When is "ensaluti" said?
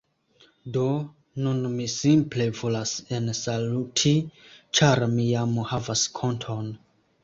3.19-4.17